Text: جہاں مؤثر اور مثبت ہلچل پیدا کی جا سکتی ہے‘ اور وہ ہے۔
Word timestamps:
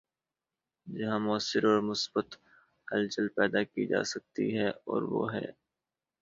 جہاں 0.87 1.19
مؤثر 1.19 1.63
اور 1.65 1.81
مثبت 1.81 2.27
ہلچل 2.87 3.27
پیدا 3.27 3.63
کی 3.63 3.87
جا 3.87 4.03
سکتی 4.03 4.57
ہے‘ 4.57 4.69
اور 4.85 5.01
وہ 5.11 5.33
ہے۔ 5.33 5.47